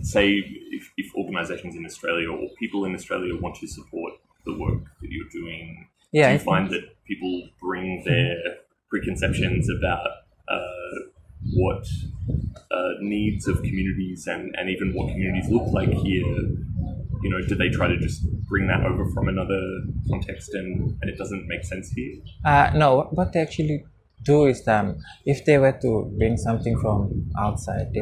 say, 0.02 0.30
if, 0.72 0.92
if 0.98 1.08
organisations 1.16 1.76
in 1.76 1.86
Australia 1.86 2.30
or 2.32 2.48
people 2.60 2.86
in 2.86 2.94
Australia 2.94 3.34
want 3.40 3.56
to 3.56 3.68
support 3.68 4.14
the 4.46 4.54
work 4.58 4.82
that 5.02 5.10
you're 5.10 5.30
doing? 5.32 5.88
Yeah, 6.12 6.28
do 6.30 6.34
you 6.34 6.40
find 6.40 6.70
that 6.72 6.84
people 7.06 7.50
bring 7.62 8.04
their 8.06 8.36
preconceptions 8.90 9.68
about 9.80 10.08
uh, 10.48 10.96
what 11.54 11.86
uh, 12.72 12.90
needs 13.02 13.48
of 13.48 13.58
communities 13.64 14.28
and, 14.28 14.54
and 14.58 14.70
even 14.70 14.94
what 14.94 15.12
communities 15.12 15.50
look 15.50 15.68
like 15.74 15.90
here? 15.90 16.36
You 17.24 17.30
know, 17.32 17.42
do 17.48 17.56
they 17.56 17.70
try 17.70 17.88
to 17.88 17.98
just 17.98 18.24
bring 18.48 18.68
that 18.68 18.86
over 18.86 19.10
from 19.12 19.28
another 19.28 19.60
context 20.10 20.54
and, 20.54 20.98
and 21.02 21.10
it 21.10 21.18
doesn't 21.18 21.48
make 21.48 21.64
sense 21.66 21.90
here? 21.92 22.16
Uh, 22.46 22.72
no, 22.76 22.96
what- 22.98 23.14
what 23.18 23.34
they 23.34 23.42
actually 23.42 23.84
do 24.24 24.46
is 24.46 24.68
um, 24.68 24.98
if 25.26 25.46
they 25.46 25.58
were 25.58 25.78
to 25.82 26.14
bring 26.18 26.38
something 26.38 26.78
from 26.80 27.30
outside, 27.40 27.94
they 27.94 28.02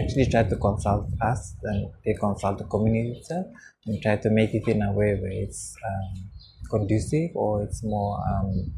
actually 0.00 0.26
try 0.30 0.42
to 0.42 0.56
consult 0.56 1.06
us 1.22 1.54
and 1.62 1.90
they 2.04 2.14
consult 2.14 2.58
the 2.58 2.64
community 2.64 3.18
itself 3.18 3.46
and 3.86 4.00
try 4.02 4.16
to 4.16 4.30
make 4.30 4.54
it 4.54 4.66
in 4.68 4.82
a 4.82 4.92
way 4.92 5.14
where 5.20 5.32
it's 5.32 5.76
um, 5.86 6.30
conducive 6.70 7.30
or 7.34 7.62
it's 7.62 7.82
more 7.84 8.18
um, 8.28 8.72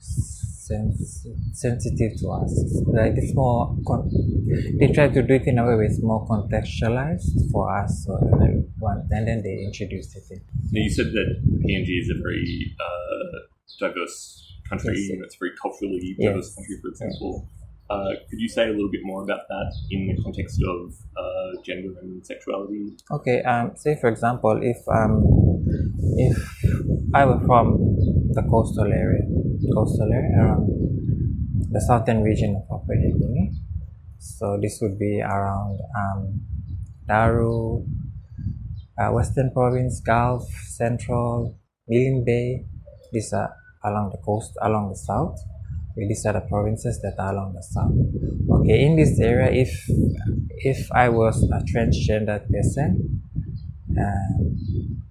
sens- 0.00 1.26
sensitive 1.52 2.16
to 2.20 2.30
us. 2.30 2.52
Like 2.86 3.14
it's 3.16 3.34
more, 3.34 3.76
con- 3.86 4.10
they 4.78 4.88
try 4.92 5.08
to 5.08 5.22
do 5.22 5.34
it 5.34 5.46
in 5.46 5.58
a 5.58 5.66
way 5.66 5.74
where 5.74 5.84
it's 5.84 6.02
more 6.02 6.26
contextualized 6.26 7.50
for 7.52 7.76
us. 7.76 8.04
So 8.06 8.18
then 8.38 8.72
one, 8.78 9.06
and 9.10 9.28
then 9.28 9.42
they 9.42 9.64
introduce 9.64 10.14
it 10.16 10.24
in. 10.30 10.40
You 10.70 10.90
said 10.90 11.06
that 11.06 11.42
PNG 11.66 12.00
is 12.00 12.10
a 12.10 12.20
very 12.22 12.76
uh, 12.80 13.88
diverse 13.88 14.53
country, 14.68 14.94
Yes. 14.96 15.08
you 15.08 15.18
know, 15.18 15.24
it's 15.24 15.36
a 15.36 15.38
very 15.38 15.52
culturally 15.60 16.00
Yes. 16.18 16.32
diverse 16.32 16.54
country, 16.54 16.76
for 16.82 16.88
example. 16.88 17.48
Uh, 17.90 18.10
could 18.30 18.40
you 18.40 18.48
say 18.48 18.64
a 18.64 18.72
little 18.72 18.90
bit 18.90 19.02
more 19.04 19.22
about 19.22 19.40
that 19.48 19.70
in 19.90 20.06
the 20.08 20.16
context 20.22 20.58
of 20.66 20.90
uh, 21.20 21.50
gender 21.62 21.92
and 22.00 22.24
sexuality? 22.24 22.96
Okay, 23.12 23.42
um, 23.42 23.72
say 23.76 23.94
for 24.00 24.08
example, 24.08 24.58
if 24.62 24.78
um, 24.88 25.22
if 26.16 26.36
I 27.14 27.26
were 27.26 27.40
from 27.44 27.76
the 28.32 28.42
coastal 28.50 28.90
area, 28.90 29.22
coastal 29.74 30.10
area 30.10 30.32
around 30.42 30.66
the 31.70 31.80
southern 31.80 32.22
region 32.22 32.56
of 32.56 32.62
Papua 32.68 32.96
New 32.96 33.18
Guinea, 33.18 33.52
so 34.18 34.58
this 34.60 34.78
would 34.80 34.98
be 34.98 35.20
around 35.20 35.78
um, 36.00 36.40
Daru, 37.06 37.84
uh, 38.98 39.10
Western 39.12 39.50
Province, 39.52 40.00
Gulf, 40.00 40.48
Central, 40.68 41.58
Milne 41.86 42.24
Bay. 42.24 42.64
These 43.12 43.32
are 43.34 43.54
along 43.84 44.10
the 44.10 44.18
coast, 44.18 44.52
along 44.62 44.90
the 44.90 44.96
south. 44.96 45.38
Okay, 45.92 46.08
These 46.08 46.26
are 46.26 46.32
the 46.32 46.40
provinces 46.40 47.00
that 47.02 47.14
are 47.18 47.32
along 47.32 47.54
the 47.54 47.62
south. 47.62 47.94
Okay, 48.60 48.84
in 48.84 48.96
this 48.96 49.18
area, 49.20 49.50
if 49.52 49.72
if 50.56 50.90
I 50.92 51.08
was 51.08 51.42
a 51.44 51.60
transgender 51.70 52.40
person, 52.50 53.22
um, 53.98 55.02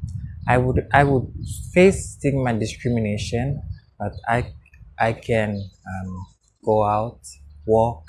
I 0.48 0.58
would 0.58 0.88
I 0.92 1.04
would 1.04 1.28
face 1.74 2.16
stigma 2.18 2.58
discrimination, 2.60 3.62
but 3.98 4.14
I 4.28 4.52
I 5.00 5.14
can 5.14 5.52
um, 5.56 6.26
go 6.66 6.84
out, 6.84 7.20
walk, 7.66 8.04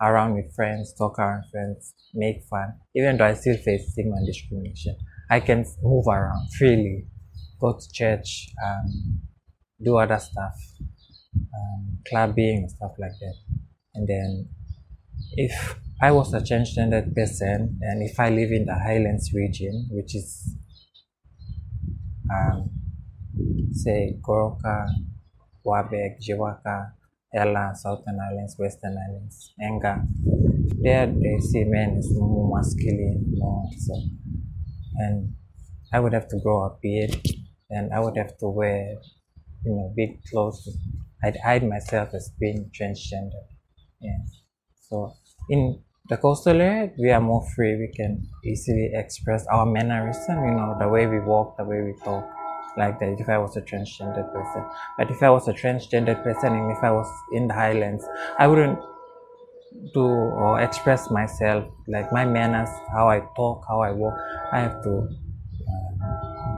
around 0.00 0.34
with 0.34 0.54
friends, 0.54 0.94
talk 0.96 1.18
around 1.18 1.44
friends, 1.50 1.94
make 2.14 2.42
fun. 2.44 2.74
Even 2.94 3.16
though 3.16 3.26
I 3.26 3.34
still 3.34 3.56
face 3.56 3.92
stigma 3.92 4.16
and 4.16 4.26
discrimination, 4.26 4.96
I 5.30 5.40
can 5.40 5.64
move 5.82 6.06
around 6.06 6.52
freely, 6.58 7.06
go 7.60 7.72
to 7.72 7.92
church, 7.92 8.48
um, 8.64 9.20
do 9.82 9.96
other 9.96 10.18
stuff, 10.18 10.54
um, 11.34 11.98
clubbing 12.08 12.58
and 12.58 12.70
stuff 12.70 12.92
like 12.98 13.12
that. 13.20 13.34
And 13.94 14.08
then, 14.08 14.48
if 15.32 15.76
I 16.00 16.12
was 16.12 16.32
a 16.34 16.40
transgender 16.40 17.14
person, 17.14 17.78
and 17.82 18.02
if 18.02 18.18
I 18.20 18.30
live 18.30 18.52
in 18.52 18.66
the 18.66 18.74
Highlands 18.74 19.32
region, 19.34 19.88
which 19.90 20.14
is, 20.14 20.56
um, 22.32 22.70
say, 23.72 24.16
Goroka, 24.20 24.86
Wabag, 25.64 26.18
Jiwaka, 26.20 26.92
Hela, 27.32 27.72
Southern 27.74 28.18
Highlands, 28.18 28.56
Western 28.58 28.96
Highlands, 28.96 29.52
Enga. 29.60 30.06
There 30.80 31.06
they 31.06 31.38
see 31.40 31.64
men 31.64 31.98
as 31.98 32.08
more 32.12 32.56
masculine, 32.56 33.24
more 33.36 33.68
so. 33.76 33.94
And 34.96 35.34
I 35.92 36.00
would 36.00 36.14
have 36.14 36.28
to 36.28 36.38
grow 36.42 36.62
a 36.62 36.76
beard 36.80 37.20
and 37.70 37.92
I 37.92 38.00
would 38.00 38.16
have 38.16 38.38
to 38.38 38.48
wear, 38.48 38.96
you 39.64 39.72
know, 39.72 39.92
big 39.96 40.22
clothes. 40.30 40.68
I'd 41.24 41.36
hide 41.44 41.68
myself 41.68 42.10
as 42.14 42.30
being 42.38 42.70
transgender. 42.78 43.42
Yeah. 44.00 44.18
So 44.88 45.12
in 45.50 45.82
the 46.08 46.16
coastal 46.16 46.60
area, 46.60 46.92
we 46.98 47.10
are 47.10 47.20
more 47.20 47.46
free. 47.54 47.76
We 47.76 47.92
can 47.94 48.26
easily 48.44 48.90
express 48.94 49.46
our 49.48 49.66
mannerism, 49.66 50.44
you 50.44 50.52
know, 50.52 50.76
the 50.78 50.88
way 50.88 51.06
we 51.06 51.20
walk, 51.20 51.56
the 51.56 51.64
way 51.64 51.82
we 51.82 51.94
talk 52.04 52.24
like 52.76 53.00
that 53.00 53.16
if 53.18 53.28
I 53.28 53.38
was 53.38 53.56
a 53.56 53.60
transgender 53.60 54.32
person. 54.32 54.64
But 54.96 55.10
if 55.10 55.22
I 55.22 55.30
was 55.30 55.48
a 55.48 55.52
transgender 55.52 56.22
person 56.22 56.52
and 56.52 56.70
if 56.70 56.82
I 56.82 56.92
was 56.92 57.10
in 57.32 57.48
the 57.48 57.54
highlands, 57.54 58.04
I 58.38 58.46
wouldn't 58.46 58.78
do 59.92 60.04
or 60.04 60.60
express 60.60 61.10
myself 61.10 61.64
like 61.86 62.12
my 62.12 62.24
manners, 62.24 62.68
how 62.92 63.08
I 63.08 63.20
talk, 63.36 63.64
how 63.68 63.80
I 63.80 63.92
walk. 63.92 64.14
I 64.52 64.60
have 64.60 64.82
to 64.84 65.08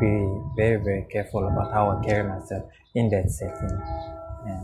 be 0.00 0.40
very, 0.56 0.82
very 0.82 1.06
careful 1.12 1.46
about 1.46 1.72
how 1.72 1.90
I 1.90 2.04
carry 2.04 2.28
myself 2.28 2.64
in 2.94 3.08
that 3.10 3.30
setting. 3.30 3.78
Yeah. 4.46 4.62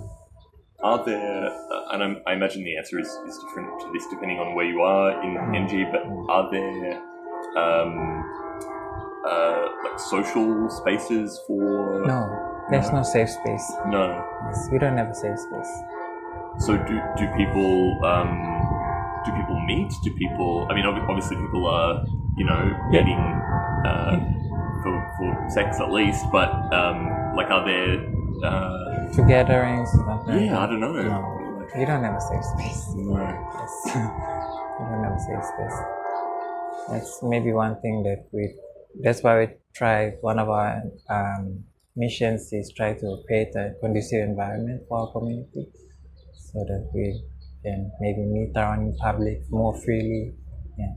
Are 0.82 1.04
there, 1.04 1.46
uh, 1.48 1.92
and 1.92 2.02
I'm, 2.02 2.22
i 2.26 2.32
imagine 2.32 2.64
the 2.64 2.76
answer 2.76 2.98
is, 2.98 3.08
is 3.08 3.38
different 3.44 3.80
to 3.80 3.90
this 3.92 4.06
depending 4.10 4.38
on 4.38 4.54
where 4.54 4.66
you 4.66 4.80
are 4.82 5.22
in 5.22 5.36
NG, 5.54 5.86
but 5.90 6.02
are 6.32 6.50
there 6.50 7.00
um, 7.56 8.24
uh, 9.26 9.68
like 9.84 9.98
social 9.98 10.68
spaces 10.70 11.40
for? 11.46 12.04
No, 12.06 12.64
there's 12.70 12.90
no 12.92 13.02
safe 13.02 13.30
space. 13.30 13.72
No. 13.88 14.24
Yes, 14.46 14.68
we 14.70 14.78
don't 14.78 14.96
have 14.96 15.08
a 15.10 15.14
safe 15.14 15.38
space. 15.38 15.72
So 16.58 16.76
do 16.76 17.00
do 17.18 17.26
people 17.36 18.00
um, 18.04 18.30
do 19.24 19.32
people 19.32 19.58
meet? 19.66 19.90
Do 20.04 20.10
people? 20.14 20.66
I 20.70 20.74
mean, 20.74 20.86
obviously 20.86 21.36
people 21.36 21.66
are 21.66 22.04
you 22.36 22.44
know 22.44 22.62
Yeah. 22.92 23.00
meeting 23.00 23.22
uh, 23.84 24.16
for 25.18 25.50
sex 25.50 25.80
at 25.80 25.90
least, 25.90 26.24
but 26.32 26.50
um, 26.72 27.34
like 27.36 27.50
are 27.50 27.64
there? 27.64 28.00
Uh, 28.44 29.12
To 29.16 29.22
gatherings, 29.26 29.88
stuff 29.90 30.26
like 30.26 30.40
yeah, 30.40 30.58
I 30.60 30.66
don't 30.66 30.80
know. 30.80 30.92
No, 30.92 31.56
Like, 31.58 31.74
we 31.74 31.84
don't 31.86 32.04
have 32.04 32.16
a 32.16 32.20
safe 32.20 32.44
space. 32.44 32.80
no. 32.94 33.16
Yes. 33.16 33.72
we 34.76 34.84
don't 34.84 35.04
have 35.04 35.16
a 35.16 35.24
safe 35.28 35.44
space. 35.52 35.78
That's 36.90 37.22
maybe 37.22 37.52
one 37.52 37.80
thing 37.80 38.02
that 38.04 38.28
we. 38.32 38.52
That's 39.02 39.22
why 39.22 39.38
we 39.40 39.46
try. 39.74 40.10
One 40.20 40.38
of 40.38 40.48
our 40.48 40.82
um, 41.08 41.64
missions 41.96 42.52
is 42.52 42.72
try 42.76 42.92
to 42.94 43.08
create 43.26 43.54
a 43.56 43.72
conducive 43.80 44.20
environment 44.22 44.82
for 44.88 44.98
our 45.00 45.12
community, 45.12 45.66
so 46.36 46.58
that 46.68 46.90
we 46.94 47.22
can 47.64 47.90
maybe 48.00 48.22
meet 48.22 48.52
around 48.56 48.80
in 48.86 48.96
public 48.96 49.40
more 49.50 49.74
freely. 49.80 50.34
Yeah. 50.78 50.92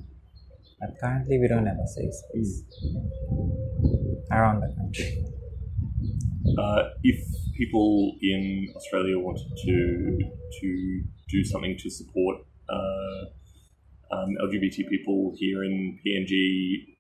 But 0.80 0.98
currently, 1.02 1.40
we 1.40 1.48
don't 1.48 1.66
have 1.66 1.78
a 1.78 1.88
safe 1.88 2.14
space 2.14 2.64
yeah, 2.82 4.38
around 4.38 4.62
the 4.62 4.74
country. 4.76 5.26
Uh, 6.58 6.90
if 7.04 7.20
people 7.58 8.16
in 8.22 8.68
Australia 8.76 9.20
wanted 9.20 9.52
to 9.66 10.18
to 10.62 11.04
do 11.30 11.44
something 11.44 11.76
to 11.78 11.90
support 11.90 12.38
uh, 12.70 13.22
um, 14.16 14.30
LGBT 14.48 14.90
people 14.90 15.34
here 15.38 15.64
in 15.64 16.00
PNG, 16.06 16.96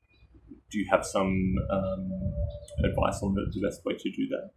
do 0.72 0.78
you 0.78 0.88
have 0.92 1.06
some 1.06 1.56
um, 1.72 2.12
advice 2.84 3.24
on 3.24 3.34
the, 3.34 3.46
the 3.54 3.66
best 3.66 3.84
way 3.86 3.94
to 3.94 4.12
do 4.12 4.28
that? 4.28 4.52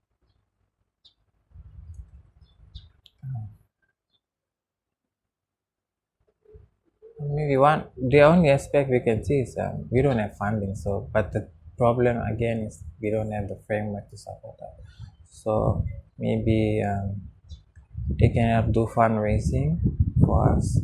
Maybe 7.31 7.57
one, 7.57 7.85
the 7.97 8.23
only 8.23 8.51
aspect 8.51 8.91
we 8.91 9.01
can 9.01 9.25
see 9.25 9.41
is 9.41 9.57
um, 9.59 9.89
we 9.91 10.03
don't 10.03 10.19
have 10.19 10.37
funding. 10.37 10.75
So, 10.75 11.09
but 11.13 11.33
the 11.33 11.49
problem 11.79 12.21
again 12.33 12.67
is 12.69 12.83
we 13.01 13.11
don't 13.11 13.31
have 13.33 13.49
the 13.49 13.61
framework 13.67 14.11
to 14.11 14.17
support 14.17 14.57
that. 14.59 14.77
So 15.31 15.85
maybe 16.19 16.83
um, 16.87 17.23
they 18.21 18.29
can 18.29 18.49
help 18.51 18.73
do 18.73 18.89
fundraising 18.95 19.81
for 20.25 20.57
us. 20.57 20.81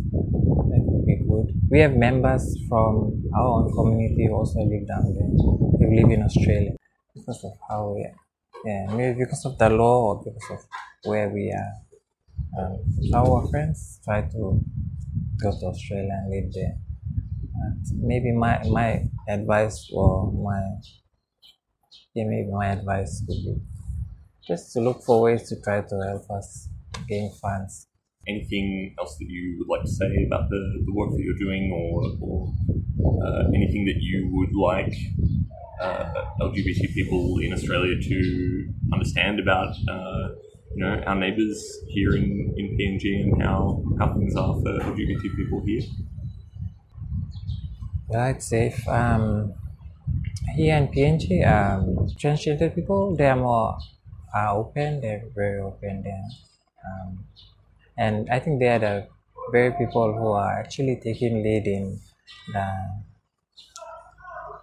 That 0.70 0.82
would 0.82 1.06
be 1.06 1.16
good. 1.16 1.54
We 1.70 1.80
have 1.80 1.94
members 1.94 2.56
from 2.68 3.22
our 3.36 3.62
own 3.62 3.72
community 3.74 4.26
who 4.26 4.34
also 4.34 4.60
live 4.60 4.86
down 4.86 5.14
there. 5.14 5.30
They 5.78 6.02
live 6.02 6.10
in 6.10 6.22
Australia 6.22 6.72
because 7.14 7.44
of 7.44 7.52
how 7.68 7.94
we, 7.94 8.02
are 8.02 8.16
yeah, 8.64 8.86
maybe 8.94 9.20
because 9.24 9.44
of 9.44 9.58
the 9.58 9.70
law 9.70 10.14
or 10.14 10.24
because 10.24 10.50
of 10.50 10.58
where 11.04 11.28
we 11.28 11.52
are. 11.52 11.74
Um, 12.58 12.78
our 13.14 13.46
friends 13.48 14.00
try 14.04 14.22
to 14.22 14.60
go 15.42 15.50
to 15.50 15.66
Australia 15.66 16.10
and 16.12 16.30
live 16.30 16.52
there. 16.52 16.76
And 17.62 17.84
maybe 18.02 18.32
my 18.32 18.62
my 18.68 19.04
advice 19.28 19.90
or 19.92 20.32
my 20.32 20.62
yeah 22.14 22.24
maybe 22.26 22.50
my 22.50 22.68
advice 22.68 23.22
would 23.26 23.42
be 23.44 23.54
just 24.48 24.72
to 24.72 24.80
look 24.80 25.02
for 25.04 25.20
ways 25.20 25.48
to 25.50 25.60
try 25.60 25.82
to 25.82 25.96
help 26.08 26.30
us 26.30 26.68
gain 27.06 27.30
funds. 27.40 27.86
Anything 28.26 28.94
else 28.98 29.16
that 29.18 29.26
you 29.28 29.56
would 29.58 29.68
like 29.68 29.84
to 29.84 29.90
say 29.90 30.10
about 30.26 30.48
the, 30.50 30.62
the 30.86 30.92
work 30.92 31.10
that 31.10 31.20
you're 31.20 31.38
doing, 31.38 31.72
or, 31.72 31.92
or 32.20 32.52
uh, 33.24 33.44
anything 33.54 33.84
that 33.86 34.00
you 34.00 34.28
would 34.32 34.54
like 34.54 34.94
uh, 35.80 36.04
LGBT 36.42 36.92
people 36.94 37.38
in 37.38 37.52
Australia 37.52 37.94
to 38.00 38.68
understand 38.92 39.40
about, 39.40 39.74
uh, 39.88 40.28
you 40.78 40.84
know, 40.84 41.02
our 41.08 41.16
neighbours 41.16 41.80
here 41.88 42.14
in, 42.14 42.54
in 42.56 42.78
PNG 42.78 43.24
and 43.24 43.42
how, 43.42 43.82
how 43.98 44.14
things 44.14 44.36
are 44.36 44.54
for 44.54 44.78
LGBT 44.78 45.36
people 45.36 45.60
here? 45.66 45.82
Well, 48.06 48.20
I'd 48.20 48.42
say 48.42 48.72
um, 48.86 49.54
here 50.54 50.76
in 50.76 50.86
PNG, 50.86 51.44
um, 51.44 52.06
transgender 52.16 52.72
people 52.72 53.16
they 53.16 53.26
are 53.26 53.36
more 53.36 53.76
are 54.32 54.56
open. 54.56 55.00
They're 55.00 55.24
very 55.34 55.60
open 55.60 56.02
there, 56.04 56.24
um, 56.86 57.24
and 57.96 58.30
I 58.30 58.38
think 58.38 58.60
they 58.60 58.68
are 58.68 58.78
the 58.78 59.08
very 59.50 59.72
people 59.72 60.14
who 60.14 60.28
are 60.28 60.60
actually 60.60 61.00
taking 61.02 61.42
lead 61.42 61.66
in 61.66 61.98
the 62.52 62.68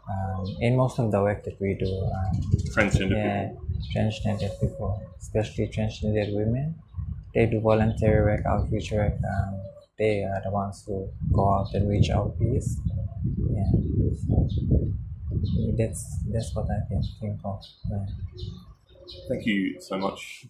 um, 0.10 0.56
in 0.62 0.78
most 0.78 0.98
of 0.98 1.12
the 1.12 1.22
work 1.22 1.44
that 1.44 1.60
we 1.60 1.76
do. 1.76 1.86
Um, 1.86 2.42
Transgender 2.74 3.18
yeah, 3.18 3.50
people. 3.50 3.65
Transgender 3.94 4.50
people, 4.60 5.02
especially 5.20 5.68
transgender 5.68 6.34
women, 6.34 6.76
they 7.34 7.46
do 7.46 7.60
voluntary 7.60 8.24
work, 8.24 8.46
outreach 8.46 8.92
work. 8.92 9.14
Um, 9.14 9.60
they 9.98 10.24
are 10.24 10.42
the 10.44 10.52
ones 10.52 10.84
who 10.86 11.10
go 11.34 11.54
out 11.54 11.74
and 11.74 11.90
reach 11.90 12.10
out 12.10 12.38
peace. 12.40 12.80
Yeah, 13.50 13.72
so 15.44 15.74
that's 15.78 16.04
that's 16.32 16.56
what 16.56 16.68
I 16.70 16.88
can 16.88 17.04
think 17.20 17.40
of. 17.44 17.62
Yeah. 17.90 18.06
Thank 19.30 19.46
you 19.46 19.80
so 19.80 19.98
much. 19.98 20.48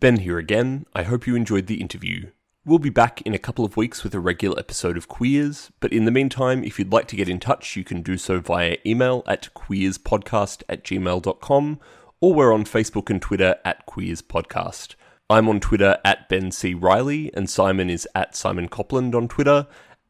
Ben 0.00 0.18
here 0.18 0.38
again. 0.38 0.86
I 0.94 1.02
hope 1.02 1.26
you 1.26 1.34
enjoyed 1.34 1.66
the 1.66 1.80
interview. 1.80 2.30
We'll 2.66 2.78
be 2.78 2.88
back 2.88 3.20
in 3.22 3.34
a 3.34 3.38
couple 3.38 3.66
of 3.66 3.76
weeks 3.76 4.02
with 4.02 4.14
a 4.14 4.20
regular 4.20 4.58
episode 4.58 4.96
of 4.96 5.06
Queers, 5.06 5.70
but 5.80 5.92
in 5.92 6.06
the 6.06 6.10
meantime, 6.10 6.64
if 6.64 6.78
you'd 6.78 6.94
like 6.94 7.06
to 7.08 7.16
get 7.16 7.28
in 7.28 7.38
touch, 7.38 7.76
you 7.76 7.84
can 7.84 8.00
do 8.00 8.16
so 8.16 8.40
via 8.40 8.78
email 8.86 9.22
at 9.26 9.52
queerspodcast 9.54 10.62
at 10.66 10.82
gmail.com 10.82 11.80
or 12.22 12.32
we're 12.32 12.54
on 12.54 12.64
Facebook 12.64 13.10
and 13.10 13.20
Twitter 13.20 13.56
at 13.66 13.84
Queers 13.84 14.22
Podcast. 14.22 14.94
I'm 15.28 15.46
on 15.46 15.60
Twitter 15.60 15.98
at 16.06 16.26
Ben 16.30 16.50
C. 16.50 16.72
Riley, 16.72 17.30
and 17.34 17.50
Simon 17.50 17.90
is 17.90 18.08
at 18.14 18.34
Simon 18.34 18.68
Copland 18.68 19.14
on 19.14 19.28
Twitter 19.28 19.66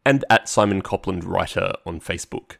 and 0.06 0.24
at 0.30 0.48
Simon 0.48 0.80
Copland 0.80 1.24
Writer 1.24 1.72
on 1.84 1.98
Facebook. 1.98 2.58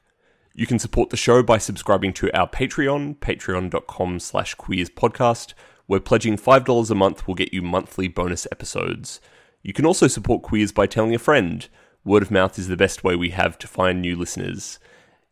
You 0.55 0.67
can 0.67 0.81
support 0.81 1.11
the 1.11 1.17
show 1.17 1.41
by 1.41 1.59
subscribing 1.59 2.15
to 2.15 2.37
our 2.37 2.49
Patreon, 2.49 3.19
patreon.com 3.19 4.19
slash 4.19 4.57
queerspodcast, 4.57 5.55
where 5.87 6.01
pledging 6.01 6.37
$5 6.37 6.91
a 6.91 6.95
month 6.97 7.29
will 7.29 7.37
get 7.37 7.55
you 7.55 7.63
monthly 7.63 8.09
bonus 8.09 8.49
episodes. 8.51 9.21
You 9.65 9.73
can 9.73 9.87
also 9.87 10.09
support 10.09 10.43
Queers 10.43 10.73
by 10.73 10.87
telling 10.87 11.15
a 11.15 11.19
friend. 11.19 11.67
Word 12.05 12.23
of 12.23 12.31
mouth 12.31 12.59
is 12.59 12.69
the 12.69 12.77
best 12.77 13.03
way 13.03 13.17
we 13.17 13.31
have 13.31 13.57
to 13.59 13.67
find 13.67 14.01
new 14.03 14.15
listeners. 14.15 14.79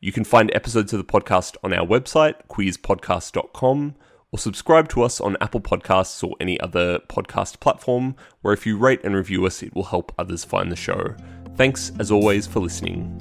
You 0.00 0.10
can 0.10 0.24
find 0.24 0.50
episodes 0.54 0.94
of 0.94 0.98
the 0.98 1.04
podcast 1.04 1.56
on 1.62 1.74
our 1.74 1.86
website, 1.86 2.46
queerspodcast.com, 2.48 3.94
or 4.32 4.38
subscribe 4.38 4.88
to 4.88 5.02
us 5.02 5.20
on 5.20 5.36
Apple 5.42 5.60
Podcasts 5.60 6.26
or 6.26 6.34
any 6.40 6.58
other 6.60 6.98
podcast 7.10 7.60
platform, 7.60 8.16
where 8.40 8.54
if 8.54 8.64
you 8.64 8.78
rate 8.78 9.04
and 9.04 9.14
review 9.14 9.44
us, 9.44 9.62
it 9.62 9.74
will 9.74 9.84
help 9.84 10.14
others 10.18 10.46
find 10.46 10.72
the 10.72 10.76
show. 10.76 11.14
Thanks, 11.56 11.92
as 11.98 12.10
always, 12.10 12.46
for 12.46 12.60
listening. 12.60 13.20